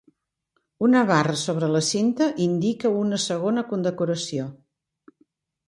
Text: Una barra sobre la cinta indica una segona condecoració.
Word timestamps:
Una 0.87 1.03
barra 1.11 1.35
sobre 1.41 1.69
la 1.75 1.83
cinta 1.89 2.31
indica 2.47 2.93
una 3.03 3.21
segona 3.27 3.67
condecoració. 3.73 4.51